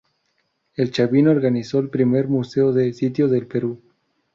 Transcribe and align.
En 0.77 0.89
Chavín 0.89 1.27
organizó 1.27 1.77
el 1.77 1.91
primer 1.91 2.27
museo 2.27 2.73
de 2.73 2.91
sitio 2.91 3.27
del 3.27 3.45
Perú. 3.45 3.79